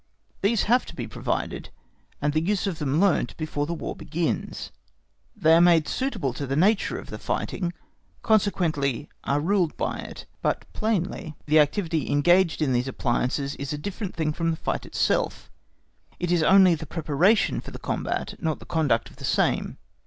These 0.41 0.63
have 0.63 0.83
to 0.87 0.95
be 0.95 1.07
provided 1.07 1.69
and 2.23 2.33
the 2.33 2.41
use 2.41 2.65
of 2.65 2.79
them 2.79 2.99
learnt 2.99 3.37
before 3.37 3.67
the 3.67 3.75
War 3.75 3.95
begins. 3.95 4.71
They 5.35 5.53
are 5.53 5.61
made 5.61 5.87
suitable 5.87 6.33
to 6.33 6.47
the 6.47 6.55
nature 6.55 6.97
of 6.97 7.11
the 7.11 7.19
fighting, 7.19 7.71
consequently 8.23 9.09
are 9.25 9.39
ruled 9.39 9.77
by 9.77 9.99
it; 9.99 10.25
but 10.41 10.65
plainly 10.73 11.35
the 11.45 11.59
activity 11.59 12.09
engaged 12.09 12.63
in 12.63 12.73
these 12.73 12.87
appliances 12.87 13.53
is 13.57 13.73
a 13.73 13.77
different 13.77 14.15
thing 14.15 14.33
from 14.33 14.49
the 14.49 14.57
fight 14.57 14.87
itself; 14.87 15.51
it 16.19 16.31
is 16.31 16.41
only 16.41 16.73
the 16.73 16.87
preparation 16.87 17.61
for 17.61 17.69
the 17.69 17.77
combat, 17.77 18.33
not 18.41 18.57
the 18.57 18.65
conduct 18.65 19.07
of 19.11 19.17
the 19.17 19.23
same. 19.23 19.77